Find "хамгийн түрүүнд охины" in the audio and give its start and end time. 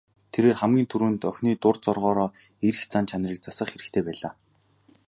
0.61-1.51